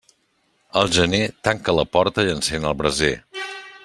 [0.81, 1.19] Al gener,
[1.49, 3.13] tanca la porta i encén el braser.